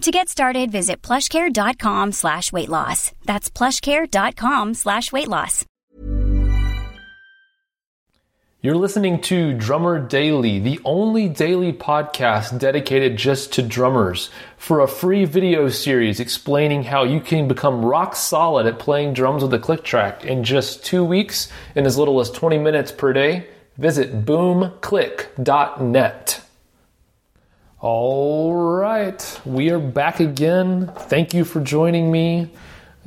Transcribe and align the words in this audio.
To 0.00 0.10
get 0.10 0.30
started, 0.30 0.72
visit 0.72 1.02
plushcare.com 1.02 2.12
slash 2.12 2.50
weight 2.52 2.70
loss. 2.70 3.12
That's 3.26 3.50
plushcare.com 3.50 4.72
slash 4.72 5.12
weight 5.12 5.28
loss. 5.28 5.66
You're 8.62 8.76
listening 8.76 9.20
to 9.22 9.54
Drummer 9.54 9.98
Daily, 9.98 10.58
the 10.58 10.80
only 10.84 11.28
daily 11.28 11.72
podcast 11.74 12.58
dedicated 12.58 13.18
just 13.18 13.52
to 13.54 13.62
drummers, 13.62 14.30
for 14.56 14.80
a 14.80 14.88
free 14.88 15.26
video 15.26 15.68
series 15.68 16.18
explaining 16.18 16.84
how 16.84 17.04
you 17.04 17.20
can 17.20 17.46
become 17.46 17.84
rock 17.84 18.16
solid 18.16 18.64
at 18.66 18.78
playing 18.78 19.12
drums 19.12 19.42
with 19.42 19.52
a 19.54 19.58
click 19.58 19.84
track 19.84 20.24
in 20.24 20.44
just 20.44 20.82
two 20.84 21.04
weeks 21.04 21.52
in 21.74 21.84
as 21.84 21.98
little 21.98 22.20
as 22.20 22.30
20 22.30 22.56
minutes 22.58 22.90
per 22.90 23.12
day. 23.12 23.48
Visit 23.76 24.24
boomclick.net. 24.24 26.49
All 27.82 28.54
right, 28.54 29.40
we 29.46 29.70
are 29.70 29.78
back 29.78 30.20
again. 30.20 30.92
Thank 30.94 31.32
you 31.32 31.46
for 31.46 31.62
joining 31.62 32.12
me, 32.12 32.50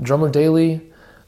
Drummer 0.02 0.30
Daily. 0.30 0.82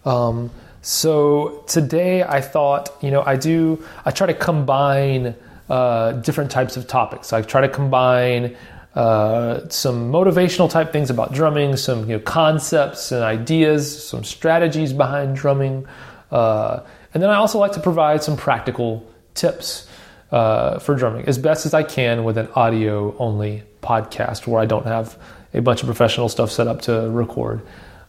Um, 0.04 0.50
so 0.82 1.64
today 1.68 2.24
I 2.24 2.42
thought, 2.42 2.90
you 3.04 3.12
know, 3.12 3.22
I 3.22 3.36
do, 3.36 3.86
I 4.04 4.10
try 4.10 4.26
to 4.26 4.34
combine 4.34 5.36
uh, 5.70 6.14
different 6.14 6.50
types 6.50 6.76
of 6.76 6.88
topics. 6.88 7.34
I 7.34 7.44
try 7.44 7.62
to 7.62 7.70
combine 7.70 8.58
uh, 8.96 9.70
some 9.70 10.12
motivational 10.12 10.68
type 10.68 10.92
things 10.92 11.12
about 11.12 11.32
drumming, 11.32 11.78
some 11.78 12.10
you 12.10 12.16
know, 12.18 12.20
concepts 12.22 13.12
and 13.12 13.24
ideas, 13.24 14.10
some 14.10 14.24
strategies 14.24 14.92
behind 14.92 15.36
drumming, 15.36 15.86
uh, 16.32 16.80
and 17.14 17.22
then 17.22 17.30
I 17.30 17.36
also 17.36 17.60
like 17.60 17.74
to 17.74 17.80
provide 17.80 18.24
some 18.24 18.38
practical 18.38 19.06
tips 19.36 19.88
uh, 20.36 20.80
for 20.80 20.96
drumming 20.96 21.26
as 21.28 21.38
best 21.38 21.66
as 21.66 21.74
I 21.74 21.82
can 21.82 22.26
with 22.26 22.38
an 22.38 22.50
audio 22.56 23.16
only 23.20 23.64
podcast 23.82 24.46
where 24.46 24.62
I 24.62 24.66
don't 24.66 24.86
have 24.86 25.18
a 25.54 25.62
bunch 25.62 25.82
of 25.82 25.86
professional 25.86 26.28
stuff 26.28 26.52
set 26.52 26.68
up 26.68 26.82
to 26.82 27.10
record. 27.10 27.62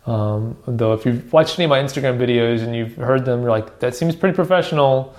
Um, 0.07 0.57
though, 0.67 0.93
if 0.93 1.07
you've 1.07 1.33
watched 1.33 1.57
any 1.57 1.67
of 1.67 1.71
my 1.71 1.79
Instagram 1.79 2.19
videos 2.19 2.63
and 2.63 2.75
you've 2.75 2.97
heard 2.97 3.25
them, 3.25 3.43
you're 3.43 3.51
like, 3.51 3.79
that 3.79 3.95
seems 3.95 4.17
pretty 4.17 4.35
professional. 4.35 5.15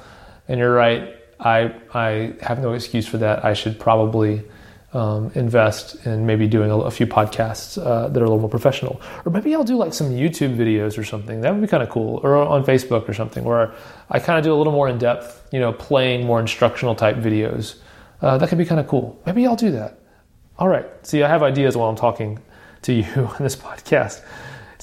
And 0.49 0.59
you're 0.59 0.73
right. 0.73 1.15
I, 1.39 1.73
I 1.93 2.33
have 2.41 2.59
no 2.59 2.73
excuse 2.73 3.07
for 3.07 3.19
that. 3.19 3.45
I 3.45 3.53
should 3.53 3.79
probably 3.79 4.43
um, 4.93 5.31
invest 5.35 6.05
in 6.05 6.25
maybe 6.25 6.47
doing 6.47 6.71
a, 6.71 6.77
a 6.77 6.91
few 6.91 7.05
podcasts 7.05 7.77
uh, 7.77 8.07
that 8.07 8.21
are 8.21 8.25
a 8.25 8.27
little 8.27 8.39
more 8.39 8.49
professional. 8.49 9.01
Or 9.25 9.31
maybe 9.31 9.53
I'll 9.53 9.63
do 9.63 9.75
like 9.75 9.93
some 9.93 10.11
YouTube 10.11 10.55
videos 10.55 10.97
or 10.97 11.03
something. 11.03 11.41
That 11.41 11.53
would 11.53 11.61
be 11.61 11.67
kind 11.67 11.83
of 11.83 11.89
cool. 11.89 12.21
Or 12.23 12.35
on 12.37 12.63
Facebook 12.63 13.07
or 13.09 13.13
something 13.13 13.43
where 13.43 13.73
I 14.09 14.19
kind 14.19 14.39
of 14.39 14.45
do 14.45 14.53
a 14.53 14.55
little 14.55 14.73
more 14.73 14.87
in 14.87 14.97
depth, 14.97 15.47
you 15.51 15.59
know, 15.59 15.73
playing 15.73 16.25
more 16.25 16.39
instructional 16.39 16.95
type 16.95 17.17
videos. 17.17 17.75
Uh, 18.21 18.37
that 18.37 18.49
could 18.49 18.57
be 18.57 18.65
kind 18.65 18.79
of 18.79 18.87
cool. 18.87 19.21
Maybe 19.25 19.45
I'll 19.45 19.55
do 19.55 19.71
that. 19.71 19.99
All 20.57 20.69
right. 20.69 20.85
See, 21.05 21.21
I 21.21 21.27
have 21.27 21.43
ideas 21.43 21.75
while 21.75 21.89
I'm 21.89 21.95
talking 21.95 22.39
to 22.83 22.93
you 22.93 23.03
on 23.17 23.35
this 23.39 23.55
podcast. 23.55 24.23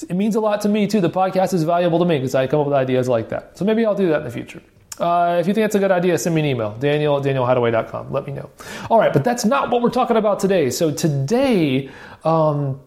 It 0.08 0.14
means 0.14 0.34
a 0.34 0.40
lot 0.40 0.60
to 0.62 0.68
me 0.68 0.86
too. 0.86 1.00
The 1.00 1.10
podcast 1.10 1.54
is 1.54 1.62
valuable 1.62 1.98
to 2.00 2.04
me 2.04 2.18
because 2.18 2.34
I 2.34 2.46
come 2.46 2.60
up 2.60 2.66
with 2.66 2.74
ideas 2.74 3.08
like 3.08 3.30
that. 3.30 3.56
So 3.56 3.64
maybe 3.64 3.86
I'll 3.86 3.94
do 3.94 4.08
that 4.08 4.18
in 4.18 4.24
the 4.24 4.30
future. 4.30 4.60
Uh, 4.98 5.38
if 5.40 5.48
you 5.48 5.54
think 5.54 5.64
it's 5.64 5.74
a 5.74 5.78
good 5.78 5.90
idea, 5.90 6.16
send 6.18 6.34
me 6.34 6.42
an 6.42 6.46
email, 6.46 6.72
daniel 6.78 7.16
at 7.16 7.24
danielhadaway.com. 7.24 8.12
Let 8.12 8.26
me 8.26 8.32
know. 8.32 8.50
All 8.90 8.98
right, 8.98 9.12
but 9.12 9.24
that's 9.24 9.44
not 9.44 9.70
what 9.70 9.82
we're 9.82 9.90
talking 9.90 10.16
about 10.16 10.38
today. 10.38 10.70
So 10.70 10.92
today, 10.92 11.90
um, 12.24 12.80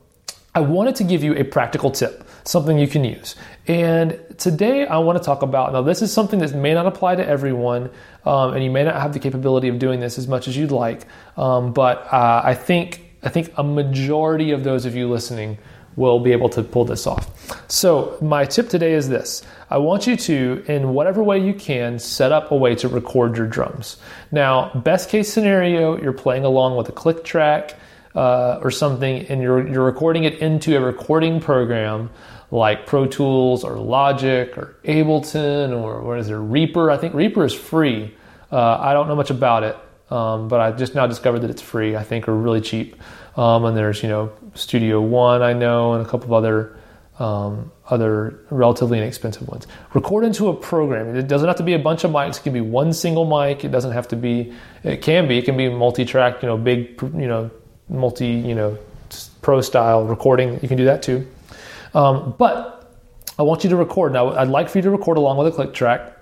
I 0.56 0.62
wanted 0.62 0.96
to 0.96 1.03
give 1.03 1.23
you 1.23 1.35
a 1.35 1.44
practical 1.44 1.91
tip, 1.91 2.28
something 2.44 2.79
you 2.79 2.88
can 2.88 3.03
use. 3.03 3.35
And 3.67 4.19
today 4.38 4.88
I 4.88 4.97
want 5.00 5.17
to 5.17 5.23
talk 5.23 5.41
about 5.41 5.73
now, 5.73 5.81
this 5.81 6.01
is 6.01 6.12
something 6.12 6.40
that 6.40 6.56
may 6.56 6.73
not 6.73 6.88
apply 6.88 7.16
to 7.16 7.28
everyone, 7.28 7.91
um, 8.25 8.53
and 8.53 8.63
you 8.63 8.72
may 8.72 8.84
not 8.84 9.00
have 9.00 9.13
the 9.13 9.19
capability 9.19 9.67
of 9.67 9.78
doing 9.78 10.00
this 10.00 10.17
as 10.17 10.28
much 10.28 10.47
as 10.47 10.57
you'd 10.57 10.72
like, 10.72 11.06
um, 11.35 11.73
but 11.73 12.12
uh, 12.12 12.41
I, 12.44 12.56
think, 12.56 13.01
I 13.22 13.29
think 13.29 13.53
a 13.57 13.63
majority 13.63 14.51
of 14.51 14.63
those 14.63 14.85
of 14.85 14.96
you 14.96 15.09
listening 15.09 15.57
will 15.97 16.19
be 16.19 16.31
able 16.31 16.47
to 16.47 16.63
pull 16.63 16.85
this 16.85 17.06
off. 17.06 17.69
So, 17.69 18.18
my 18.22 18.46
tip 18.46 18.69
today 18.69 18.94
is 18.94 19.09
this 19.09 19.44
I 19.69 19.80
want 19.80 20.08
you 20.08 20.16
to, 20.16 20.63
in 20.68 20.94
whatever 20.94 21.22
way 21.22 21.40
you 21.40 21.53
can, 21.53 22.00
set 22.00 22.31
up 22.31 22.52
a 22.52 22.56
way 22.56 22.75
to 22.75 22.88
record 22.88 23.35
your 23.35 23.47
drums. 23.47 23.97
Now, 24.31 24.72
best 24.74 25.09
case 25.09 25.31
scenario, 25.31 26.02
you're 26.02 26.13
playing 26.13 26.46
along 26.46 26.78
with 26.78 26.88
a 26.88 26.94
click 26.94 27.25
track 27.25 27.75
uh, 28.16 28.59
or 28.63 28.72
something, 28.72 29.25
and 29.28 29.41
you're, 29.41 29.68
you're 29.68 29.84
recording 29.84 30.24
it 30.24 30.40
into 30.40 30.78
a 30.78 30.80
recording 30.80 31.41
program 31.41 32.09
like 32.50 32.85
Pro 32.85 33.06
Tools 33.06 33.66
or 33.66 33.78
Logic 33.78 34.58
or 34.58 34.75
Ableton 34.85 35.78
or 35.78 36.02
what 36.02 36.19
is 36.19 36.29
it, 36.29 36.35
Reaper. 36.35 36.90
I 36.90 36.97
think 36.97 37.14
Reaper 37.14 37.44
is 37.44 37.53
free. 37.53 38.16
Uh, 38.52 38.78
I 38.79 38.94
don't 38.94 39.09
know 39.09 39.16
much 39.16 39.29
about 39.29 39.64
it, 39.64 39.75
um, 40.09 40.47
but 40.47 40.59
I 40.59 40.72
just 40.72 40.95
now 40.95 41.07
discovered 41.07 41.40
that 41.40 41.50
it's 41.50 41.62
free. 41.62 41.95
I 41.95 42.03
think 42.03 42.28
are 42.28 42.35
really 42.35 42.62
cheap. 42.62 42.95
Um, 43.35 43.66
and 43.66 43.78
there's 43.78 44.01
you 44.01 44.09
know 44.09 44.31
Studio 44.56 45.01
One 45.01 45.41
I 45.41 45.53
know 45.53 45.94
and 45.94 46.06
a 46.06 46.09
couple 46.09 46.28
of 46.28 46.34
other 46.34 46.78
um, 47.19 47.72
other 47.88 48.40
relatively 48.50 48.97
inexpensive 48.97 49.47
ones. 49.47 49.67
Record 49.94 50.23
into 50.23 50.50
a 50.50 50.53
program. 50.53 51.16
It 51.16 51.28
doesn't 51.28 51.47
have 51.47 51.57
to 51.57 51.63
be 51.63 51.73
a 51.73 51.79
bunch 51.79 52.03
of 52.03 52.12
mics. 52.12 52.38
It 52.38 52.44
can 52.44 52.53
be 52.53 52.62
one 52.62 52.94
single 52.94 53.25
mic. 53.25 53.63
It 53.63 53.72
doesn't 53.72 53.91
have 53.91 54.07
to 54.09 54.16
be. 54.16 54.53
It 54.84 55.01
can 55.01 55.28
be. 55.28 55.38
It 55.38 55.46
can 55.46 55.57
be 55.57 55.69
multi-track. 55.69 56.41
You 56.41 56.50
know, 56.50 56.57
big. 56.57 57.01
You 57.01 57.28
know, 57.28 57.51
multi. 57.90 58.28
You 58.28 58.56
know, 58.56 58.78
pro 59.41 59.62
style 59.62 60.06
recording. 60.06 60.59
You 60.62 60.67
can 60.67 60.78
do 60.78 60.85
that 60.85 61.01
too. 61.01 61.28
Um, 61.94 62.35
but 62.38 62.94
I 63.40 63.44
want 63.44 63.63
you 63.63 63.69
to 63.69 63.75
record 63.75 64.13
now. 64.13 64.31
I'd 64.35 64.47
like 64.47 64.69
for 64.69 64.78
you 64.78 64.84
to 64.84 64.91
record 64.91 65.17
along 65.17 65.38
with 65.38 65.47
a 65.47 65.51
click 65.51 65.73
track. 65.73 66.16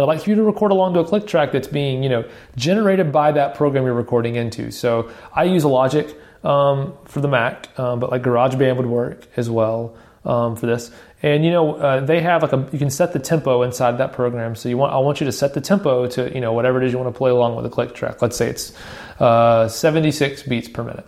I'd 0.00 0.04
like 0.04 0.22
for 0.22 0.30
you 0.30 0.36
to 0.36 0.42
record 0.42 0.72
along 0.72 0.94
to 0.94 1.00
a 1.00 1.04
click 1.04 1.26
track 1.26 1.52
that's 1.52 1.68
being, 1.68 2.02
you 2.02 2.08
know, 2.08 2.24
generated 2.56 3.12
by 3.12 3.32
that 3.32 3.54
program 3.54 3.84
you're 3.84 3.94
recording 3.94 4.36
into. 4.36 4.70
So 4.70 5.10
I 5.32 5.44
use 5.44 5.64
a 5.64 5.68
Logic 5.68 6.16
um, 6.44 6.94
for 7.04 7.20
the 7.20 7.28
Mac, 7.28 7.76
um, 7.78 8.00
but 8.00 8.10
like 8.10 8.22
GarageBand 8.22 8.76
would 8.76 8.86
work 8.86 9.26
as 9.36 9.50
well 9.50 9.96
um, 10.24 10.56
for 10.56 10.66
this. 10.66 10.90
And 11.22 11.44
you 11.44 11.50
know, 11.50 11.76
uh, 11.76 12.00
they 12.00 12.20
have 12.20 12.42
like 12.42 12.52
a 12.52 12.68
you 12.72 12.78
can 12.78 12.90
set 12.90 13.12
the 13.12 13.18
tempo 13.18 13.62
inside 13.62 13.98
that 13.98 14.12
program. 14.12 14.54
So 14.54 14.68
you 14.68 14.76
want 14.76 14.92
I 14.92 14.98
want 14.98 15.20
you 15.20 15.26
to 15.26 15.32
set 15.32 15.54
the 15.54 15.60
tempo 15.60 16.06
to 16.08 16.32
you 16.34 16.40
know 16.40 16.52
whatever 16.52 16.80
it 16.80 16.86
is 16.86 16.92
you 16.92 16.98
want 16.98 17.12
to 17.12 17.16
play 17.16 17.30
along 17.30 17.56
with 17.56 17.64
a 17.64 17.70
click 17.70 17.94
track. 17.94 18.20
Let's 18.20 18.36
say 18.36 18.48
it's 18.48 18.72
uh, 19.18 19.66
76 19.66 20.42
beats 20.42 20.68
per 20.68 20.84
minute. 20.84 21.06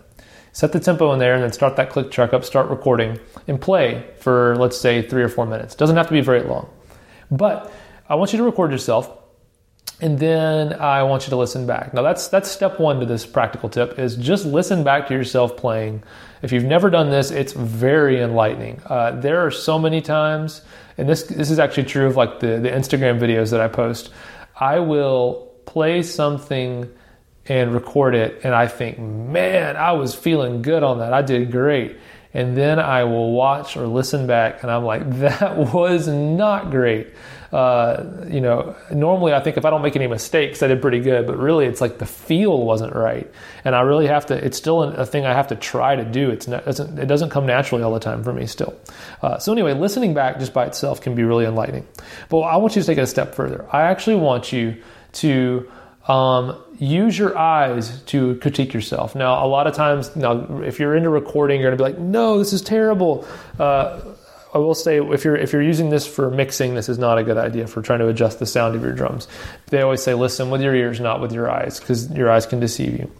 Set 0.51 0.71
the 0.71 0.79
tempo 0.79 1.13
in 1.13 1.19
there 1.19 1.35
and 1.35 1.43
then 1.43 1.51
start 1.53 1.75
that 1.75 1.91
click 1.91 2.09
track 2.09 2.33
up, 2.33 2.43
start 2.43 2.69
recording 2.69 3.19
and 3.47 3.61
play 3.61 4.09
for 4.19 4.55
let's 4.57 4.79
say 4.79 5.07
three 5.07 5.21
or 5.21 5.29
four 5.29 5.45
minutes. 5.45 5.75
Doesn't 5.75 5.95
have 5.95 6.07
to 6.07 6.13
be 6.13 6.21
very 6.21 6.41
long, 6.41 6.67
but 7.29 7.71
I 8.09 8.15
want 8.15 8.33
you 8.33 8.37
to 8.39 8.43
record 8.43 8.71
yourself 8.71 9.15
and 10.01 10.17
then 10.17 10.73
I 10.73 11.03
want 11.03 11.23
you 11.23 11.29
to 11.31 11.35
listen 11.35 11.67
back. 11.67 11.93
Now 11.93 12.01
that's 12.01 12.29
that's 12.29 12.49
step 12.49 12.79
one 12.79 12.99
to 12.99 13.05
this 13.05 13.25
practical 13.25 13.69
tip 13.69 13.99
is 13.99 14.15
just 14.15 14.45
listen 14.45 14.83
back 14.83 15.07
to 15.07 15.13
yourself 15.13 15.57
playing. 15.57 16.03
If 16.41 16.51
you've 16.51 16.63
never 16.63 16.89
done 16.89 17.09
this, 17.09 17.31
it's 17.31 17.51
very 17.51 18.21
enlightening. 18.21 18.81
Uh, 18.85 19.11
there 19.19 19.45
are 19.45 19.51
so 19.51 19.77
many 19.77 20.01
times, 20.01 20.61
and 20.97 21.09
this 21.09 21.23
this 21.23 21.51
is 21.51 21.59
actually 21.59 21.83
true 21.83 22.07
of 22.07 22.15
like 22.15 22.39
the 22.39 22.59
the 22.59 22.69
Instagram 22.69 23.19
videos 23.19 23.51
that 23.51 23.59
I 23.59 23.67
post. 23.67 24.11
I 24.57 24.79
will 24.79 25.51
play 25.65 26.01
something 26.03 26.89
and 27.47 27.73
record 27.73 28.15
it, 28.15 28.41
and 28.43 28.53
I 28.53 28.67
think, 28.67 28.99
man, 28.99 29.75
I 29.75 29.93
was 29.93 30.15
feeling 30.15 30.61
good 30.61 30.83
on 30.83 30.99
that. 30.99 31.13
I 31.13 31.21
did 31.21 31.51
great. 31.51 31.97
and 32.31 32.55
then 32.55 32.77
I 32.77 33.05
will 33.05 33.31
watch 33.31 33.75
or 33.75 33.87
listen 33.87 34.27
back, 34.27 34.61
and 34.61 34.71
I'm 34.71 34.83
like, 34.85 35.09
that 35.19 35.57
was 35.73 36.07
not 36.07 36.69
great. 36.69 37.07
Uh, 37.51 38.03
you 38.27 38.41
know, 38.41 38.75
normally 38.91 39.33
I 39.33 39.39
think 39.39 39.57
if 39.57 39.65
I 39.65 39.69
don't 39.69 39.81
make 39.81 39.95
any 39.95 40.07
mistakes, 40.07 40.61
I 40.61 40.67
did 40.67 40.81
pretty 40.81 40.99
good, 40.99 41.25
but 41.25 41.37
really 41.37 41.65
it's 41.65 41.81
like 41.81 41.97
the 41.97 42.05
feel 42.05 42.63
wasn't 42.63 42.95
right, 42.95 43.29
and 43.65 43.75
I 43.75 43.81
really 43.81 44.07
have 44.07 44.27
to. 44.27 44.35
It's 44.35 44.57
still 44.57 44.83
a 44.83 45.05
thing 45.05 45.25
I 45.25 45.33
have 45.33 45.47
to 45.47 45.55
try 45.55 45.95
to 45.95 46.05
do. 46.05 46.29
It's 46.29 46.47
not, 46.47 46.61
it 46.61 46.65
doesn't, 46.65 46.99
it 46.99 47.05
doesn't 47.07 47.31
come 47.31 47.45
naturally 47.47 47.83
all 47.83 47.93
the 47.93 47.99
time 47.99 48.23
for 48.23 48.33
me 48.33 48.45
still. 48.45 48.79
Uh, 49.23 49.39
so 49.39 49.51
anyway, 49.51 49.73
listening 49.73 50.13
back 50.13 50.39
just 50.39 50.53
by 50.53 50.65
itself 50.65 51.01
can 51.01 51.15
be 51.15 51.23
really 51.23 51.45
enlightening. 51.45 51.87
But 52.29 52.41
I 52.41 52.57
want 52.57 52.75
you 52.75 52.81
to 52.81 52.85
take 52.85 52.99
it 52.99 53.01
a 53.01 53.07
step 53.07 53.33
further. 53.33 53.65
I 53.71 53.83
actually 53.83 54.17
want 54.17 54.51
you 54.51 54.81
to 55.13 55.69
um, 56.07 56.61
use 56.77 57.17
your 57.17 57.37
eyes 57.37 58.01
to 58.03 58.35
critique 58.35 58.73
yourself. 58.73 59.15
Now, 59.15 59.45
a 59.45 59.47
lot 59.47 59.67
of 59.67 59.75
times, 59.75 60.15
now 60.15 60.61
if 60.61 60.79
you're 60.79 60.95
into 60.95 61.09
recording, 61.09 61.61
you're 61.61 61.71
to 61.71 61.77
be 61.77 61.83
like, 61.83 61.99
"No, 61.99 62.37
this 62.37 62.53
is 62.53 62.61
terrible." 62.61 63.27
Uh, 63.57 64.01
I 64.53 64.57
will 64.57 64.73
say 64.73 64.97
if 64.97 65.23
you're 65.23 65.35
if 65.35 65.53
you're 65.53 65.61
using 65.61 65.89
this 65.89 66.07
for 66.07 66.31
mixing, 66.31 66.73
this 66.73 66.89
is 66.89 66.97
not 66.97 67.17
a 67.17 67.23
good 67.23 67.37
idea 67.37 67.67
for 67.67 67.81
trying 67.81 67.99
to 67.99 68.07
adjust 68.07 68.39
the 68.39 68.45
sound 68.45 68.75
of 68.75 68.81
your 68.81 68.93
drums. 68.93 69.27
They 69.67 69.81
always 69.81 70.01
say 70.01 70.15
listen 70.15 70.49
with 70.49 70.61
your 70.61 70.73
ears, 70.73 70.99
not 70.99 71.21
with 71.21 71.31
your 71.31 71.49
eyes, 71.49 71.79
because 71.79 72.09
your 72.11 72.31
eyes 72.31 72.45
can 72.45 72.59
deceive 72.59 72.93
you. 72.93 73.11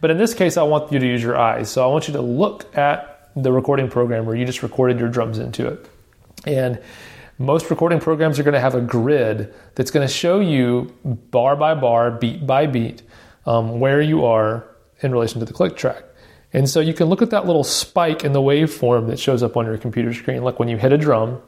But 0.00 0.10
in 0.10 0.18
this 0.18 0.34
case, 0.34 0.56
I 0.56 0.64
want 0.64 0.92
you 0.92 0.98
to 0.98 1.06
use 1.06 1.22
your 1.22 1.36
eyes. 1.36 1.70
So 1.70 1.82
I 1.82 1.90
want 1.90 2.08
you 2.08 2.14
to 2.14 2.20
look 2.20 2.76
at 2.76 3.30
the 3.34 3.52
recording 3.52 3.88
program 3.88 4.26
where 4.26 4.36
you 4.36 4.44
just 4.44 4.62
recorded 4.62 4.98
your 4.98 5.08
drums 5.08 5.38
into 5.38 5.66
it. 5.66 5.88
And 6.46 6.80
most 7.38 7.70
recording 7.70 8.00
programs 8.00 8.38
are 8.38 8.42
going 8.42 8.54
to 8.54 8.60
have 8.60 8.74
a 8.74 8.80
grid 8.80 9.54
that's 9.74 9.90
going 9.90 10.06
to 10.06 10.12
show 10.12 10.40
you 10.40 10.94
bar 11.04 11.56
by 11.56 11.74
bar, 11.74 12.10
beat 12.10 12.46
by 12.46 12.66
beat, 12.66 13.02
um, 13.46 13.80
where 13.80 14.00
you 14.00 14.24
are 14.24 14.66
in 15.00 15.12
relation 15.12 15.40
to 15.40 15.46
the 15.46 15.52
click 15.52 15.76
track. 15.76 16.02
And 16.56 16.70
so 16.70 16.80
you 16.80 16.94
can 16.94 17.08
look 17.08 17.20
at 17.20 17.28
that 17.30 17.46
little 17.46 17.64
spike 17.64 18.24
in 18.24 18.32
the 18.32 18.40
waveform 18.40 19.08
that 19.08 19.18
shows 19.20 19.42
up 19.42 19.58
on 19.58 19.66
your 19.66 19.76
computer 19.76 20.14
screen. 20.14 20.42
Like 20.42 20.58
when 20.58 20.68
you 20.68 20.78
hit 20.78 20.90
a 20.90 20.96
drum, 20.96 21.42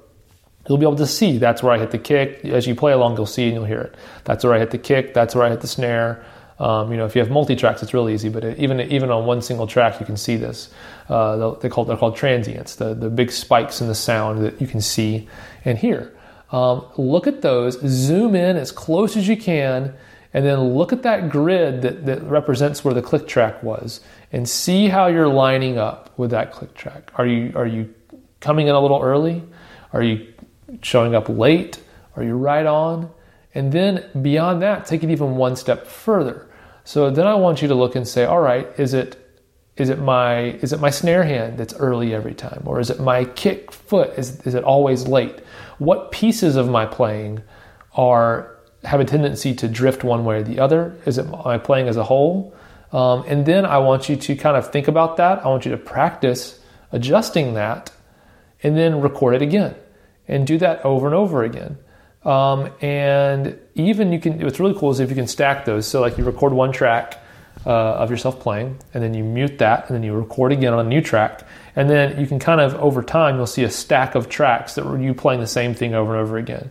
you'll 0.69 0.77
be 0.77 0.85
able 0.85 0.97
to 0.97 1.07
see 1.07 1.39
that's 1.39 1.63
where 1.63 1.73
I 1.73 1.79
hit 1.79 1.93
the 1.93 1.99
kick. 1.99 2.45
As 2.45 2.67
you 2.67 2.75
play 2.75 2.93
along, 2.93 3.17
you'll 3.17 3.25
see 3.25 3.47
and 3.47 3.55
you'll 3.55 3.65
hear 3.65 3.81
it. 3.81 3.95
That's 4.25 4.45
where 4.45 4.53
I 4.53 4.59
hit 4.59 4.71
the 4.71 4.77
kick. 4.77 5.15
That's 5.15 5.35
where 5.35 5.47
I 5.47 5.49
hit 5.49 5.63
the 5.63 5.67
snare. 5.67 6.23
Um, 6.59 6.91
you 6.91 6.99
know, 6.99 7.07
if 7.07 7.17
you 7.17 7.23
have 7.23 7.31
multi 7.31 7.57
tracks, 7.57 7.83
it's 7.83 7.95
really 7.95 8.13
easy. 8.13 8.29
But 8.29 8.45
even 8.59 8.83
even 8.83 9.11
on 9.11 9.25
one 9.25 9.41
single 9.41 9.67
track, 9.67 9.99
you 9.99 10.05
can 10.05 10.19
see 10.19 10.37
this. 10.37 10.69
Uh, 11.09 11.55
they 11.55 11.71
call 11.71 11.87
they're 11.87 11.97
called 11.97 12.17
transients, 12.17 12.75
the 12.75 12.93
the 12.93 13.09
big 13.09 13.33
spikes 13.33 13.81
in 13.81 13.89
the 13.89 13.95
sound 13.95 14.45
that 14.45 14.61
you 14.61 14.67
can 14.67 14.83
see 14.83 15.27
and 15.65 15.79
hear. 15.79 16.13
Um, 16.53 16.85
look 16.99 17.27
at 17.27 17.41
those. 17.41 17.81
Zoom 17.81 18.35
in 18.35 18.59
as 18.59 18.73
close 18.73 19.17
as 19.17 19.27
you 19.27 19.39
can 19.39 19.95
and 20.35 20.45
then 20.45 20.61
look 20.75 20.93
at 20.93 21.03
that 21.03 21.31
grid 21.31 21.83
that, 21.83 22.07
that 22.07 22.23
represents 22.23 22.85
where 22.85 22.95
the 22.95 23.03
click 23.03 23.27
track 23.27 23.63
was 23.63 24.01
and 24.33 24.49
see 24.49 24.89
how 24.89 25.07
you're 25.07 25.29
lining 25.29 25.79
up 25.79 26.17
with 26.19 26.31
that 26.31 26.53
click 26.53 26.75
track. 26.75 27.11
Are 27.15 27.27
you, 27.27 27.53
are 27.55 27.67
you 27.67 27.95
coming 28.41 28.69
in 28.69 28.75
a 28.75 28.81
little 28.81 29.01
early? 29.01 29.43
Are 29.93 30.03
you 30.03 30.33
showing 30.83 31.15
up 31.15 31.29
late? 31.29 31.83
Are 32.17 32.23
you 32.23 32.37
right 32.37 32.67
on? 32.67 33.11
And 33.55 33.73
then 33.73 34.05
beyond 34.21 34.63
that, 34.63 34.85
take 34.85 35.03
it 35.03 35.11
even 35.11 35.37
one 35.37 35.57
step 35.57 35.87
further. 35.87 36.49
So 36.85 37.11
then 37.11 37.27
I 37.27 37.35
want 37.35 37.63
you 37.63 37.69
to 37.69 37.75
look 37.75 37.97
and 37.97 38.07
say, 38.07 38.25
all 38.25 38.41
right, 38.41 38.69
is 38.79 38.95
it 38.95 39.25
is 39.77 39.89
it 39.91 40.01
my 40.01 40.41
is 40.63 40.73
it 40.73 40.81
my 40.81 40.91
snare 40.91 41.23
hand 41.23 41.57
that's 41.57 41.73
early 41.75 42.13
every 42.13 42.35
time 42.35 42.63
or 42.67 42.81
is 42.81 42.91
it 42.91 42.99
my 42.99 43.25
kick 43.25 43.71
foot 43.71 44.11
is, 44.19 44.41
is 44.41 44.55
it 44.55 44.65
always 44.65 45.07
late 45.07 45.39
what 45.79 46.11
pieces 46.11 46.57
of 46.57 46.69
my 46.69 46.85
playing 46.85 47.41
are 47.95 48.58
have 48.85 49.01
a 49.01 49.05
tendency 49.05 49.55
to 49.55 49.69
drift 49.69 50.05
one 50.05 50.25
way 50.25 50.37
or 50.37 50.43
the 50.43 50.61
other? 50.61 50.97
Is 51.07 51.19
it 51.19 51.27
I 51.45 51.59
playing 51.59 51.89
as 51.89 51.97
a 51.97 52.05
whole? 52.05 52.55
Um, 52.93 53.25
and 53.27 53.45
then 53.45 53.67
I 53.67 53.79
want 53.79 54.09
you 54.09 54.17
to 54.17 54.37
kind 54.37 54.57
of 54.57 54.71
think 54.71 54.89
about 54.89 55.17
that. 55.19 55.45
I 55.45 55.49
want 55.49 55.65
you 55.65 55.71
to 55.73 55.77
practice 55.77 56.59
adjusting 56.93 57.55
that, 57.55 57.91
and 58.63 58.77
then 58.77 59.01
record 59.01 59.35
it 59.35 59.43
again, 59.43 59.75
and 60.27 60.47
do 60.47 60.59
that 60.59 60.85
over 60.85 61.07
and 61.07 61.15
over 61.15 61.43
again. 61.43 61.77
Um, 62.25 62.71
and 62.81 63.59
even 63.75 64.13
you 64.13 64.21
can. 64.21 64.41
What's 64.41 64.61
really 64.61 64.79
cool 64.79 64.91
is 64.91 65.01
if 65.01 65.11
you 65.11 65.17
can 65.17 65.27
stack 65.27 65.65
those. 65.65 65.87
So 65.87 66.01
like 66.01 66.17
you 66.17 66.25
record 66.25 66.53
one 66.53 66.73
track 66.73 67.19
uh, 67.67 67.71
of 67.71 68.11
yourself 68.11 68.41
playing, 68.41 68.79
and 68.95 69.03
then 69.03 69.13
you 69.13 69.23
mute 69.23 69.59
that, 69.59 69.89
and 69.89 69.95
then 69.95 70.03
you 70.03 70.15
record 70.15 70.53
again 70.53 70.73
on 70.73 70.87
a 70.87 70.89
new 70.89 71.03
track, 71.03 71.43
and 71.77 71.91
then 71.91 72.19
you 72.19 72.27
can 72.27 72.39
kind 72.39 72.61
of 72.61 72.75
over 72.77 73.03
time 73.03 73.37
you'll 73.37 73.47
see 73.47 73.65
a 73.65 73.71
stack 73.71 74.15
of 74.15 74.29
tracks 74.29 74.77
that 74.77 74.87
were 74.87 74.99
you 74.99 75.13
playing 75.13 75.41
the 75.41 75.47
same 75.47 75.75
thing 75.75 75.95
over 75.95 76.15
and 76.15 76.23
over 76.23 76.39
again 76.39 76.71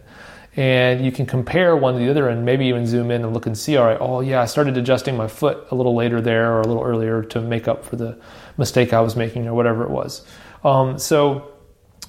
and 0.57 1.06
you 1.06 1.12
can 1.12 1.27
compare 1.27 1.77
one 1.77 1.94
to 1.94 2.00
the 2.00 2.09
other 2.09 2.27
and 2.27 2.44
maybe 2.44 2.65
even 2.65 2.86
zoom 2.86 3.12
in 3.12 3.24
and 3.24 3.33
look 3.33 3.45
and 3.45 3.57
see 3.57 3.77
all 3.77 3.86
right 3.86 4.00
oh 4.01 4.19
yeah 4.19 4.42
i 4.42 4.45
started 4.45 4.75
adjusting 4.75 5.15
my 5.15 5.27
foot 5.27 5.65
a 5.69 5.75
little 5.75 5.95
later 5.95 6.19
there 6.19 6.51
or 6.51 6.62
a 6.62 6.68
little 6.68 6.83
earlier 6.83 7.24
to 7.24 7.39
make 7.39 7.68
up 7.68 7.86
for 7.86 7.95
the 7.95 8.19
mistake 8.57 8.92
i 8.92 9.00
was 9.00 9.15
making 9.15 9.48
or 9.48 9.54
whatever 9.54 9.83
it 9.83 9.89
was 9.89 10.25
um, 10.63 10.98
so 10.98 11.54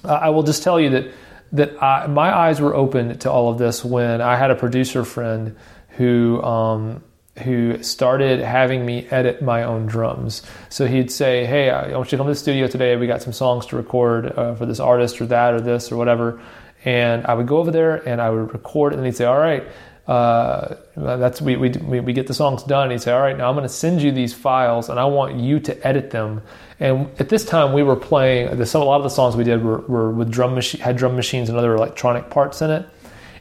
uh, 0.03 0.13
i 0.13 0.29
will 0.29 0.43
just 0.43 0.63
tell 0.63 0.79
you 0.79 0.89
that 0.89 1.11
that 1.51 1.81
I, 1.81 2.05
my 2.07 2.35
eyes 2.35 2.59
were 2.59 2.75
open 2.75 3.17
to 3.19 3.31
all 3.31 3.49
of 3.49 3.59
this 3.59 3.85
when 3.85 4.19
i 4.19 4.35
had 4.35 4.51
a 4.51 4.55
producer 4.55 5.05
friend 5.05 5.55
who 5.89 6.41
um, 6.43 7.03
who 7.43 7.81
started 7.83 8.39
having 8.41 8.85
me 8.85 9.07
edit 9.11 9.41
my 9.41 9.63
own 9.63 9.85
drums. 9.85 10.41
So 10.69 10.87
he'd 10.87 11.11
say, 11.11 11.45
"Hey, 11.45 11.69
I 11.69 11.95
want 11.95 12.11
you 12.11 12.17
to 12.17 12.17
come 12.17 12.27
to 12.27 12.33
the 12.33 12.39
studio 12.39 12.67
today. 12.67 12.95
We 12.97 13.07
got 13.07 13.21
some 13.21 13.33
songs 13.33 13.65
to 13.67 13.77
record 13.77 14.27
uh, 14.27 14.55
for 14.55 14.65
this 14.65 14.79
artist 14.79 15.21
or 15.21 15.25
that 15.27 15.53
or 15.53 15.61
this 15.61 15.91
or 15.91 15.97
whatever." 15.97 16.41
And 16.85 17.25
I 17.25 17.33
would 17.33 17.47
go 17.47 17.57
over 17.57 17.71
there 17.71 17.95
and 18.07 18.21
I 18.21 18.29
would 18.29 18.53
record, 18.53 18.93
and 18.93 19.05
he'd 19.05 19.15
say, 19.15 19.25
"All 19.25 19.37
right." 19.37 19.63
Uh, 20.07 20.75
that's 20.95 21.39
we, 21.39 21.55
we 21.55 21.69
we 21.99 22.13
get 22.13 22.25
the 22.25 22.33
songs 22.33 22.63
done. 22.63 22.83
And 22.83 22.93
he'd 22.93 23.01
say, 23.01 23.11
"All 23.11 23.21
right, 23.21 23.37
now 23.37 23.47
I'm 23.47 23.53
going 23.53 23.67
to 23.67 23.73
send 23.73 24.01
you 24.01 24.11
these 24.11 24.33
files, 24.33 24.89
and 24.89 24.99
I 24.99 25.05
want 25.05 25.35
you 25.35 25.59
to 25.59 25.87
edit 25.87 26.09
them." 26.09 26.41
And 26.79 27.09
at 27.19 27.29
this 27.29 27.45
time, 27.45 27.73
we 27.73 27.83
were 27.83 27.95
playing. 27.95 28.57
The, 28.57 28.65
some, 28.65 28.81
a 28.81 28.85
lot 28.85 28.97
of 28.97 29.03
the 29.03 29.09
songs 29.09 29.35
we 29.35 29.43
did 29.43 29.63
were, 29.63 29.81
were 29.81 30.11
with 30.11 30.31
drum 30.31 30.55
machine, 30.55 30.81
had 30.81 30.97
drum 30.97 31.15
machines 31.15 31.47
and 31.49 31.57
other 31.59 31.75
electronic 31.75 32.31
parts 32.31 32.63
in 32.63 32.71
it, 32.71 32.89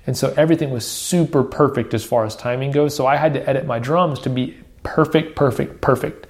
and 0.07 0.15
so 0.15 0.35
everything 0.37 0.71
was 0.71 0.87
super 0.87 1.43
perfect 1.43 1.95
as 1.95 2.05
far 2.05 2.27
as 2.27 2.37
timing 2.37 2.71
goes. 2.71 2.95
So 2.95 3.07
I 3.07 3.17
had 3.17 3.33
to 3.33 3.49
edit 3.49 3.65
my 3.65 3.79
drums 3.79 4.21
to 4.21 4.31
be 4.31 4.55
perfect, 4.83 5.37
perfect, 5.37 5.81
perfect, 5.81 6.27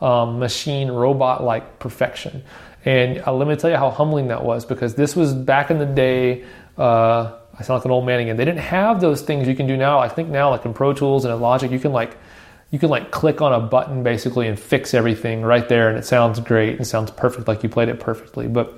um, 0.00 0.38
machine 0.38 0.90
robot 0.90 1.44
like 1.44 1.78
perfection. 1.78 2.42
And 2.84 3.22
uh, 3.26 3.32
let 3.32 3.48
me 3.48 3.56
tell 3.56 3.70
you 3.70 3.76
how 3.76 3.90
humbling 3.90 4.28
that 4.28 4.44
was 4.44 4.64
because 4.64 4.94
this 4.94 5.16
was 5.16 5.32
back 5.32 5.70
in 5.70 5.78
the 5.78 5.86
day. 5.86 6.44
Uh, 6.76 7.32
I 7.58 7.62
sound 7.62 7.78
like 7.78 7.84
an 7.84 7.90
old 7.90 8.04
man 8.04 8.20
again. 8.20 8.36
They 8.36 8.44
didn't 8.44 8.60
have 8.60 9.00
those 9.00 9.22
things 9.22 9.48
you 9.48 9.54
can 9.54 9.66
do 9.66 9.76
now. 9.76 10.00
I 10.00 10.08
think 10.08 10.28
now, 10.28 10.50
like 10.50 10.64
in 10.64 10.74
Pro 10.74 10.92
Tools 10.92 11.24
and 11.24 11.32
in 11.32 11.40
Logic, 11.40 11.70
you 11.70 11.78
can 11.78 11.92
like 11.92 12.16
you 12.70 12.78
can 12.78 12.90
like 12.90 13.10
click 13.10 13.40
on 13.40 13.52
a 13.52 13.60
button 13.60 14.02
basically 14.02 14.48
and 14.48 14.58
fix 14.58 14.94
everything 14.94 15.42
right 15.42 15.68
there, 15.68 15.88
and 15.88 15.96
it 15.96 16.04
sounds 16.04 16.40
great 16.40 16.76
and 16.76 16.86
sounds 16.86 17.10
perfect, 17.12 17.46
like 17.46 17.62
you 17.62 17.68
played 17.68 17.88
it 17.88 18.00
perfectly. 18.00 18.48
But 18.48 18.74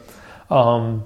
um, 0.51 1.05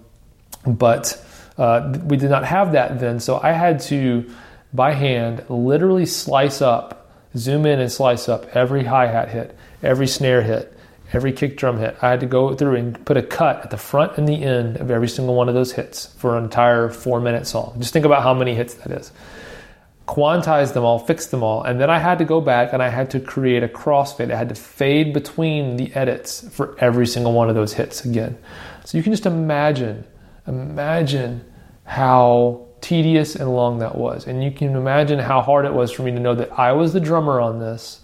but 0.66 1.24
uh, 1.56 1.96
we 2.04 2.16
did 2.16 2.30
not 2.30 2.44
have 2.44 2.72
that 2.72 2.98
then, 2.98 3.20
so 3.20 3.38
I 3.40 3.52
had 3.52 3.80
to 3.82 4.28
by 4.72 4.92
hand 4.92 5.44
literally 5.48 6.06
slice 6.06 6.60
up, 6.60 7.10
zoom 7.36 7.66
in 7.66 7.80
and 7.80 7.90
slice 7.90 8.28
up 8.28 8.56
every 8.56 8.84
hi 8.84 9.06
hat 9.06 9.28
hit, 9.28 9.56
every 9.82 10.06
snare 10.06 10.42
hit, 10.42 10.76
every 11.12 11.32
kick 11.32 11.56
drum 11.56 11.78
hit. 11.78 11.96
I 12.02 12.10
had 12.10 12.20
to 12.20 12.26
go 12.26 12.54
through 12.54 12.76
and 12.76 13.04
put 13.04 13.16
a 13.16 13.22
cut 13.22 13.62
at 13.64 13.70
the 13.70 13.76
front 13.76 14.16
and 14.16 14.28
the 14.28 14.42
end 14.42 14.76
of 14.76 14.90
every 14.90 15.08
single 15.08 15.34
one 15.34 15.48
of 15.48 15.54
those 15.54 15.72
hits 15.72 16.06
for 16.06 16.36
an 16.36 16.44
entire 16.44 16.88
four 16.88 17.20
minute 17.20 17.46
song. 17.46 17.74
Just 17.78 17.92
think 17.92 18.04
about 18.04 18.22
how 18.22 18.34
many 18.34 18.54
hits 18.54 18.74
that 18.74 18.90
is. 18.90 19.12
Quantize 20.06 20.72
them 20.72 20.84
all, 20.84 20.98
fix 20.98 21.26
them 21.26 21.42
all, 21.42 21.62
and 21.62 21.80
then 21.80 21.88
I 21.88 21.98
had 21.98 22.18
to 22.18 22.24
go 22.24 22.40
back 22.40 22.72
and 22.72 22.82
I 22.82 22.88
had 22.88 23.10
to 23.12 23.20
create 23.20 23.62
a 23.62 23.68
crossfade. 23.68 24.32
I 24.32 24.36
had 24.36 24.48
to 24.48 24.54
fade 24.56 25.12
between 25.12 25.76
the 25.76 25.92
edits 25.94 26.48
for 26.50 26.76
every 26.80 27.06
single 27.06 27.32
one 27.32 27.48
of 27.48 27.54
those 27.54 27.72
hits 27.72 28.04
again. 28.04 28.36
So 28.84 28.98
you 28.98 29.04
can 29.04 29.12
just 29.12 29.26
imagine, 29.26 30.04
imagine 30.48 31.44
how 31.84 32.66
tedious 32.80 33.36
and 33.36 33.54
long 33.54 33.78
that 33.78 33.96
was. 33.96 34.26
And 34.26 34.42
you 34.42 34.50
can 34.50 34.74
imagine 34.74 35.18
how 35.18 35.42
hard 35.42 35.64
it 35.64 35.72
was 35.72 35.92
for 35.92 36.02
me 36.02 36.10
to 36.12 36.18
know 36.18 36.34
that 36.34 36.58
I 36.58 36.72
was 36.72 36.92
the 36.92 37.00
drummer 37.00 37.40
on 37.40 37.60
this 37.60 38.00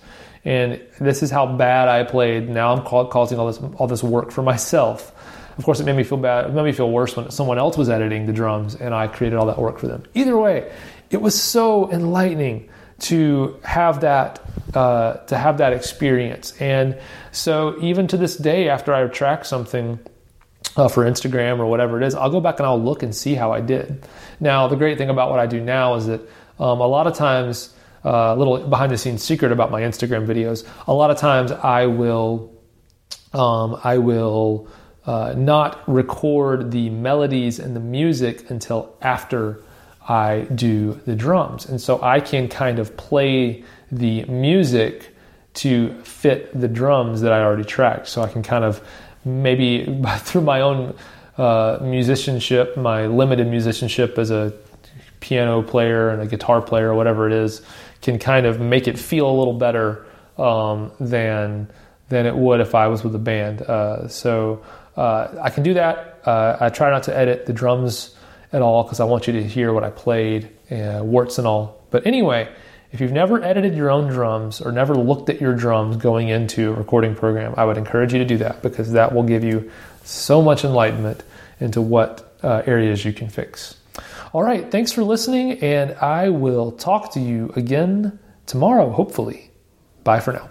and 0.46 0.80
this 1.00 1.24
is 1.24 1.30
how 1.30 1.44
bad 1.44 1.88
I 1.88 2.04
played. 2.04 2.48
Now 2.48 2.72
I'm 2.72 2.82
causing 2.82 3.38
all 3.38 3.48
this 3.48 3.58
all 3.76 3.88
this 3.88 4.02
work 4.02 4.30
for 4.30 4.42
myself. 4.42 5.12
Of 5.58 5.64
course, 5.64 5.80
it 5.80 5.84
made 5.84 5.96
me 5.96 6.04
feel 6.04 6.18
bad. 6.18 6.46
It 6.46 6.52
made 6.52 6.64
me 6.64 6.72
feel 6.72 6.90
worse 6.90 7.16
when 7.16 7.30
someone 7.30 7.58
else 7.58 7.76
was 7.76 7.90
editing 7.90 8.26
the 8.26 8.32
drums 8.32 8.76
and 8.76 8.94
I 8.94 9.08
created 9.08 9.36
all 9.38 9.46
that 9.46 9.58
work 9.58 9.78
for 9.78 9.88
them. 9.88 10.04
Either 10.14 10.36
way, 10.38 10.70
it 11.10 11.20
was 11.20 11.40
so 11.40 11.90
enlightening 11.90 12.68
to 12.98 13.58
have 13.64 14.00
that 14.00 14.40
uh, 14.74 15.14
to 15.26 15.36
have 15.36 15.58
that 15.58 15.72
experience. 15.72 16.54
And 16.60 16.96
so, 17.32 17.76
even 17.82 18.06
to 18.08 18.16
this 18.16 18.36
day, 18.36 18.68
after 18.68 18.94
I 18.94 19.04
track 19.08 19.44
something 19.44 19.98
uh, 20.76 20.86
for 20.86 21.04
Instagram 21.04 21.58
or 21.58 21.66
whatever 21.66 22.00
it 22.00 22.06
is, 22.06 22.14
I'll 22.14 22.30
go 22.30 22.40
back 22.40 22.60
and 22.60 22.66
I'll 22.66 22.80
look 22.80 23.02
and 23.02 23.14
see 23.14 23.34
how 23.34 23.52
I 23.52 23.60
did. 23.60 24.06
Now, 24.38 24.68
the 24.68 24.76
great 24.76 24.96
thing 24.96 25.10
about 25.10 25.30
what 25.30 25.40
I 25.40 25.46
do 25.46 25.60
now 25.60 25.96
is 25.96 26.06
that 26.06 26.20
um, 26.60 26.80
a 26.80 26.86
lot 26.86 27.08
of 27.08 27.14
times 27.14 27.74
uh, 28.06 28.36
little 28.36 28.58
behind 28.58 28.92
the 28.92 28.96
scenes 28.96 29.22
secret 29.22 29.50
about 29.50 29.70
my 29.70 29.82
Instagram 29.82 30.26
videos. 30.26 30.64
A 30.86 30.94
lot 30.94 31.10
of 31.10 31.18
times 31.18 31.50
I 31.50 31.86
will, 31.86 32.52
um, 33.32 33.80
I 33.82 33.98
will 33.98 34.68
uh, 35.04 35.34
not 35.36 35.82
record 35.88 36.70
the 36.70 36.88
melodies 36.90 37.58
and 37.58 37.74
the 37.74 37.80
music 37.80 38.48
until 38.48 38.96
after 39.02 39.60
I 40.08 40.46
do 40.54 41.00
the 41.04 41.16
drums, 41.16 41.66
and 41.66 41.80
so 41.80 42.00
I 42.00 42.20
can 42.20 42.48
kind 42.48 42.78
of 42.78 42.96
play 42.96 43.64
the 43.90 44.24
music 44.26 45.12
to 45.54 46.00
fit 46.04 46.58
the 46.58 46.68
drums 46.68 47.22
that 47.22 47.32
I 47.32 47.42
already 47.42 47.64
tracked. 47.64 48.06
So 48.08 48.22
I 48.22 48.28
can 48.28 48.42
kind 48.42 48.64
of 48.64 48.86
maybe 49.24 50.00
through 50.18 50.42
my 50.42 50.60
own 50.60 50.94
uh, 51.36 51.78
musicianship, 51.82 52.76
my 52.76 53.06
limited 53.06 53.48
musicianship 53.48 54.16
as 54.16 54.30
a 54.30 54.52
piano 55.20 55.62
player 55.62 56.10
and 56.10 56.22
a 56.22 56.26
guitar 56.26 56.62
player, 56.62 56.94
whatever 56.94 57.26
it 57.26 57.32
is, 57.32 57.62
can 58.02 58.18
kind 58.18 58.46
of 58.46 58.60
make 58.60 58.88
it 58.88 58.98
feel 58.98 59.28
a 59.28 59.36
little 59.36 59.54
better 59.54 60.06
um, 60.38 60.92
than 61.00 61.68
than 62.08 62.26
it 62.26 62.36
would 62.36 62.60
if 62.60 62.74
I 62.74 62.86
was 62.86 63.02
with 63.02 63.14
a 63.14 63.18
band. 63.18 63.62
Uh, 63.62 64.06
so 64.08 64.62
uh, 64.96 65.28
I 65.42 65.50
can 65.50 65.62
do 65.62 65.74
that. 65.74 66.20
Uh, 66.24 66.56
I 66.60 66.68
try 66.68 66.90
not 66.90 67.02
to 67.04 67.16
edit 67.16 67.46
the 67.46 67.52
drums 67.52 68.14
at 68.52 68.62
all 68.62 68.84
because 68.84 69.00
I 69.00 69.04
want 69.04 69.26
you 69.26 69.32
to 69.34 69.42
hear 69.42 69.72
what 69.72 69.82
I 69.82 69.90
played, 69.90 70.48
uh, 70.70 71.00
warts 71.02 71.38
and 71.38 71.46
all. 71.46 71.84
But 71.90 72.06
anyway, 72.06 72.48
if 72.92 73.00
you've 73.00 73.12
never 73.12 73.42
edited 73.42 73.74
your 73.74 73.90
own 73.90 74.08
drums 74.08 74.60
or 74.60 74.72
never 74.72 74.94
looked 74.94 75.28
at 75.28 75.40
your 75.40 75.54
drums 75.54 75.96
going 75.96 76.28
into 76.28 76.70
a 76.70 76.74
recording 76.74 77.14
program, 77.14 77.54
I 77.56 77.64
would 77.64 77.76
encourage 77.76 78.12
you 78.12 78.18
to 78.20 78.24
do 78.24 78.38
that 78.38 78.62
because 78.62 78.92
that 78.92 79.12
will 79.12 79.24
give 79.24 79.42
you 79.44 79.70
so 80.04 80.40
much 80.40 80.64
enlightenment 80.64 81.24
into 81.58 81.80
what 81.80 82.32
uh, 82.42 82.62
areas 82.66 83.04
you 83.04 83.12
can 83.12 83.28
fix. 83.28 83.76
All 84.32 84.42
right, 84.42 84.70
thanks 84.70 84.92
for 84.92 85.04
listening, 85.04 85.60
and 85.62 85.92
I 85.94 86.28
will 86.28 86.72
talk 86.72 87.12
to 87.12 87.20
you 87.20 87.52
again 87.56 88.18
tomorrow, 88.46 88.90
hopefully. 88.90 89.50
Bye 90.04 90.20
for 90.20 90.32
now. 90.32 90.50